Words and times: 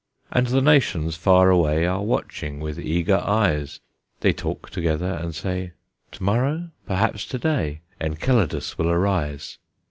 And 0.31 0.47
the 0.47 0.63
nations 0.63 1.15
far 1.15 1.51
away 1.51 1.85
Are 1.85 2.01
watching 2.03 2.59
with 2.59 2.79
eager 2.79 3.17
eyes; 3.19 3.81
They 4.21 4.33
talk 4.33 4.71
together 4.71 5.13
and 5.21 5.35
say, 5.35 5.73
"To 6.13 6.23
morrow, 6.23 6.71
perhaps 6.87 7.23
to 7.27 7.37
day, 7.37 7.81
Enceladus 8.01 8.79
will 8.79 8.89
arise!" 8.89 9.59